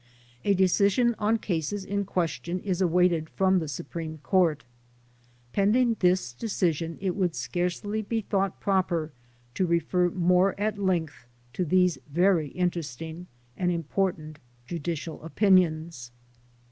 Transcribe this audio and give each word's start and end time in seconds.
A 0.43 0.55
decision 0.55 1.13
on 1.19 1.35
the 1.35 1.39
cases 1.41 1.85
in 1.85 2.05
question 2.05 2.59
is 2.61 2.81
awaited 2.81 3.29
from 3.29 3.59
the 3.59 3.67
Supreme 3.67 4.17
Court 4.23 4.63
Pending. 5.53 5.95
(Ins 6.01 6.33
.decision 6.33 6.97
it 6.99 7.15
would 7.15 7.35
scarcely 7.35 8.01
be 8.01 8.21
thought 8.21 8.59
proper 8.59 9.11
to 9.53 9.67
i^ef 9.67 9.93
er. 9.93 10.09
c^bre 10.09 10.55
at 10.57 10.79
length 10.79 11.27
to 11.53 11.63
these 11.63 11.99
very 12.11 12.47
interesting 12.47 13.27
and 13.55 13.69
important 13.71 14.39
judicial 14.65 15.21
opinions. 15.21 16.09